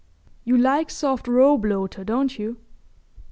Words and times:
You 0.43 0.57
likes 0.57 0.95
soft 0.95 1.27
roe 1.27 1.59
bloater, 1.59 2.03
don't 2.03 2.39
you? 2.39 2.57